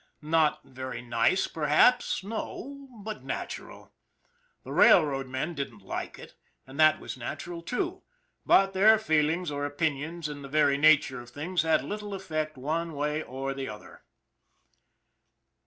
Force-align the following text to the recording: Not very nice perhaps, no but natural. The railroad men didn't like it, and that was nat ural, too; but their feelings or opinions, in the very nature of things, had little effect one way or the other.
Not 0.23 0.63
very 0.63 1.03
nice 1.03 1.45
perhaps, 1.45 2.23
no 2.23 2.87
but 3.03 3.23
natural. 3.23 3.93
The 4.63 4.71
railroad 4.71 5.27
men 5.27 5.53
didn't 5.53 5.83
like 5.83 6.17
it, 6.17 6.33
and 6.65 6.79
that 6.79 6.99
was 6.99 7.17
nat 7.17 7.45
ural, 7.45 7.61
too; 7.61 8.01
but 8.43 8.73
their 8.73 8.97
feelings 8.97 9.51
or 9.51 9.63
opinions, 9.63 10.27
in 10.27 10.41
the 10.41 10.49
very 10.49 10.79
nature 10.79 11.21
of 11.21 11.29
things, 11.29 11.61
had 11.61 11.83
little 11.83 12.15
effect 12.15 12.57
one 12.57 12.93
way 12.95 13.21
or 13.21 13.53
the 13.53 13.69
other. 13.69 14.01